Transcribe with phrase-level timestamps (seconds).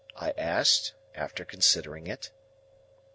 [0.15, 2.31] I asked, after considering it.